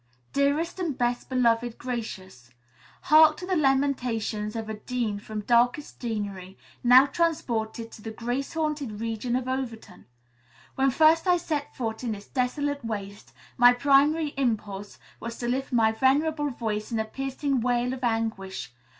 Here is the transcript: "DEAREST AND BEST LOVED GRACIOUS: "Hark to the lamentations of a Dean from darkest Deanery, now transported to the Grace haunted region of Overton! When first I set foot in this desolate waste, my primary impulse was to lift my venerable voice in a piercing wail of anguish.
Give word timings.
"DEAREST 0.33 0.79
AND 0.79 0.97
BEST 0.97 1.31
LOVED 1.31 1.77
GRACIOUS: 1.77 2.49
"Hark 3.01 3.37
to 3.37 3.45
the 3.45 3.55
lamentations 3.55 4.55
of 4.55 4.67
a 4.67 4.73
Dean 4.73 5.19
from 5.19 5.41
darkest 5.41 5.99
Deanery, 5.99 6.57
now 6.83 7.05
transported 7.05 7.91
to 7.91 8.01
the 8.01 8.09
Grace 8.09 8.55
haunted 8.55 8.99
region 8.99 9.35
of 9.35 9.47
Overton! 9.47 10.05
When 10.73 10.89
first 10.89 11.27
I 11.27 11.37
set 11.37 11.75
foot 11.75 12.03
in 12.03 12.13
this 12.13 12.27
desolate 12.27 12.83
waste, 12.83 13.31
my 13.57 13.73
primary 13.73 14.33
impulse 14.37 14.97
was 15.19 15.37
to 15.37 15.47
lift 15.47 15.71
my 15.71 15.91
venerable 15.91 16.49
voice 16.49 16.91
in 16.91 16.97
a 16.97 17.05
piercing 17.05 17.61
wail 17.61 17.93
of 17.93 18.03
anguish. 18.03 18.73